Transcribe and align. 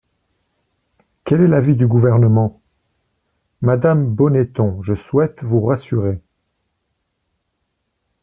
Quel 1.25 1.41
est 1.41 1.47
l’avis 1.47 1.75
du 1.75 1.85
Gouvernement? 1.85 2.59
Madame 3.61 4.07
Bonneton, 4.09 4.81
je 4.81 4.95
souhaite 4.95 5.43
vous 5.43 5.63
rassurer. 5.63 6.19